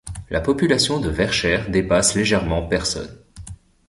La 0.31 0.41
population 0.41 0.99
de 0.99 1.11
Verchères 1.11 1.69
dépasse 1.69 2.15
légèrement 2.15 2.65
personnes. 2.67 3.23